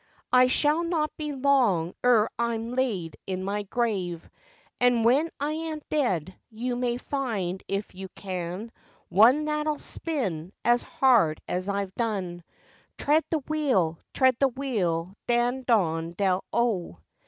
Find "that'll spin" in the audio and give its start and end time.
9.45-10.53